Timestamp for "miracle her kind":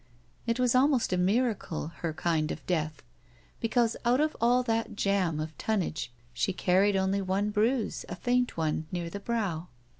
1.17-2.51